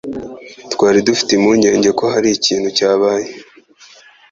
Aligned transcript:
Twari 0.73 0.99
dufite 1.07 1.29
impungenge 1.33 1.89
ko 1.99 2.05
hari 2.13 2.29
ikintu 2.37 2.67
cyabaye. 2.77 3.29